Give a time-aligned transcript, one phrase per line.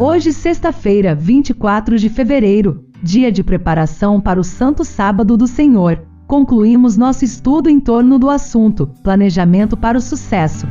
[0.00, 6.96] Hoje, sexta-feira, 24 de fevereiro, dia de preparação para o Santo Sábado do Senhor, concluímos
[6.96, 10.68] nosso estudo em torno do assunto Planejamento para o Sucesso.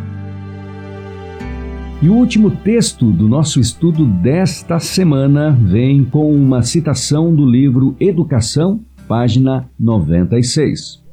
[2.02, 7.98] E o último texto do nosso estudo desta semana vem com uma citação do livro
[8.00, 11.07] Educação, página 96.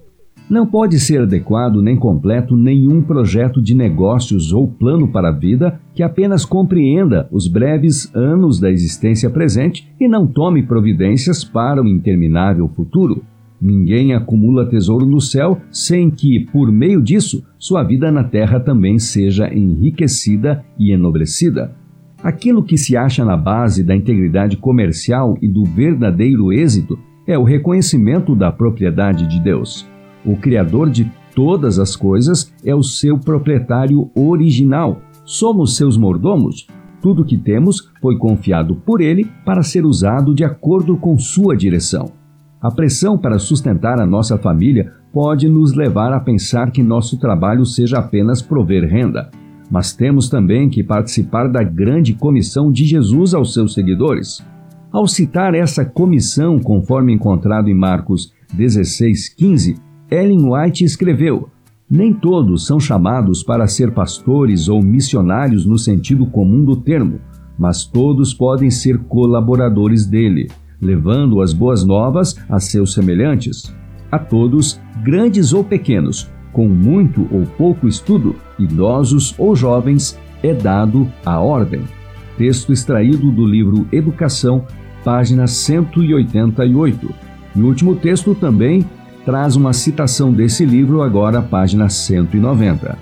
[0.48, 5.80] Não pode ser adequado nem completo nenhum projeto de negócios ou plano para a vida
[5.94, 11.88] que apenas compreenda os breves anos da existência presente e não tome providências para o
[11.88, 13.22] interminável futuro.
[13.58, 18.98] Ninguém acumula tesouro no céu sem que, por meio disso, sua vida na terra também
[18.98, 21.74] seja enriquecida e enobrecida.
[22.22, 27.44] Aquilo que se acha na base da integridade comercial e do verdadeiro êxito é o
[27.44, 29.93] reconhecimento da propriedade de Deus.
[30.24, 35.00] O Criador de todas as coisas é o seu proprietário original.
[35.24, 36.66] Somos seus mordomos.
[37.02, 42.12] Tudo que temos foi confiado por ele para ser usado de acordo com sua direção.
[42.60, 47.66] A pressão para sustentar a nossa família pode nos levar a pensar que nosso trabalho
[47.66, 49.30] seja apenas prover renda.
[49.70, 54.42] Mas temos também que participar da grande comissão de Jesus aos seus seguidores.
[54.90, 59.76] Ao citar essa comissão, conforme encontrado em Marcos 16,15,
[60.14, 61.48] Ellen White escreveu:
[61.90, 67.18] Nem todos são chamados para ser pastores ou missionários no sentido comum do termo,
[67.58, 70.48] mas todos podem ser colaboradores dele,
[70.80, 73.74] levando as boas novas a seus semelhantes.
[74.08, 81.10] A todos, grandes ou pequenos, com muito ou pouco estudo, idosos ou jovens, é dado
[81.26, 81.82] a ordem.
[82.38, 84.64] Texto extraído do livro Educação,
[85.04, 87.12] página 188.
[87.56, 88.84] E o último texto também
[89.24, 92.96] traz uma citação desse livro, agora página 190.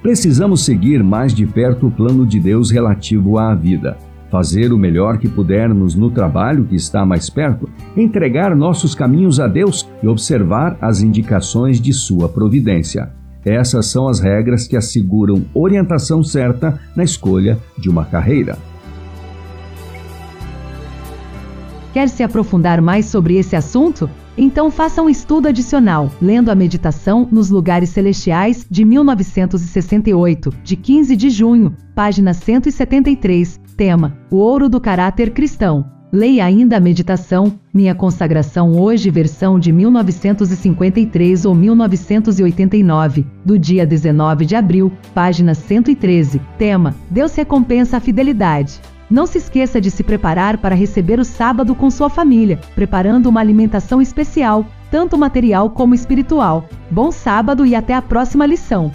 [0.00, 3.98] Precisamos seguir mais de perto o plano de Deus relativo à vida,
[4.30, 9.48] fazer o melhor que pudermos no trabalho que está mais perto, entregar nossos caminhos a
[9.48, 13.10] Deus e observar as indicações de Sua providência.
[13.44, 18.58] Essas são as regras que asseguram orientação certa na escolha de uma carreira.
[21.92, 24.08] Quer se aprofundar mais sobre esse assunto?
[24.40, 31.16] Então faça um estudo adicional, lendo a Meditação nos Lugares Celestiais de 1968, de 15
[31.16, 35.84] de junho, página 173, tema: O Ouro do Caráter Cristão.
[36.12, 44.46] Leia ainda a Meditação, Minha Consagração Hoje, versão de 1953 ou 1989, do dia 19
[44.46, 48.80] de abril, página 113, tema: Deus recompensa a fidelidade.
[49.10, 53.40] Não se esqueça de se preparar para receber o sábado com sua família, preparando uma
[53.40, 56.68] alimentação especial, tanto material como espiritual.
[56.90, 58.92] Bom sábado e até a próxima lição.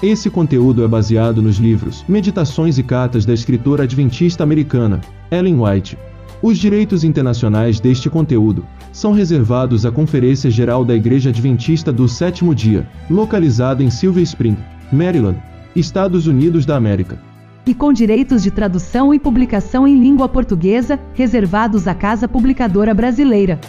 [0.00, 5.00] Esse conteúdo é baseado nos livros Meditações e Cartas da escritora adventista americana
[5.32, 5.98] Ellen White.
[6.40, 12.54] Os direitos internacionais deste conteúdo são reservados à Conferência Geral da Igreja Adventista do Sétimo
[12.54, 14.56] Dia, localizada em Silver Spring,
[14.92, 15.42] Maryland,
[15.74, 17.18] Estados Unidos da América
[17.66, 23.60] e com direitos de tradução e publicação em língua portuguesa reservados à Casa Publicadora Brasileira.